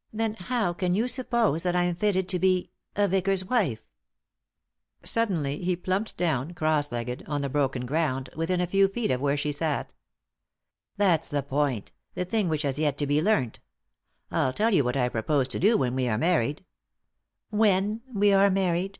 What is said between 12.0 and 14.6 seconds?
the thing which has yet to be learnt I'll